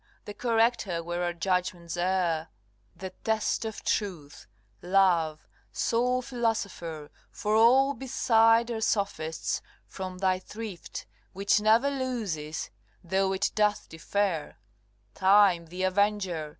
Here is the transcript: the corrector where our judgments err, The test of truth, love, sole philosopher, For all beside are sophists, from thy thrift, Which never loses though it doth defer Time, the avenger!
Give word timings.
the 0.25 0.33
corrector 0.33 1.03
where 1.03 1.23
our 1.23 1.31
judgments 1.31 1.95
err, 1.95 2.47
The 2.95 3.11
test 3.23 3.65
of 3.65 3.83
truth, 3.83 4.47
love, 4.81 5.47
sole 5.71 6.23
philosopher, 6.23 7.11
For 7.31 7.55
all 7.55 7.93
beside 7.93 8.71
are 8.71 8.81
sophists, 8.81 9.61
from 9.85 10.17
thy 10.17 10.39
thrift, 10.39 11.05
Which 11.33 11.61
never 11.61 11.91
loses 11.91 12.71
though 13.03 13.31
it 13.31 13.51
doth 13.53 13.89
defer 13.89 14.55
Time, 15.13 15.67
the 15.67 15.83
avenger! 15.83 16.49